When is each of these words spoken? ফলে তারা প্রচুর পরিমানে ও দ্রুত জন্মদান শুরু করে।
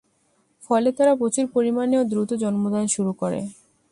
ফলে 0.61 0.89
তারা 0.97 1.13
প্রচুর 1.15 1.45
পরিমানে 1.55 1.95
ও 1.97 2.03
দ্রুত 2.03 2.31
জন্মদান 2.43 2.85
শুরু 2.87 3.11
করে। 3.13 3.39